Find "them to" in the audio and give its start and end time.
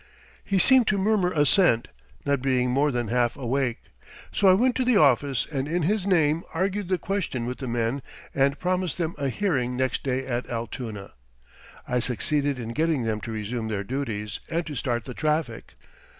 13.03-13.31